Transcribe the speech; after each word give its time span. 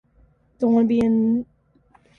See 0.59 0.65
highway 0.65 0.81
beautification. 0.83 1.45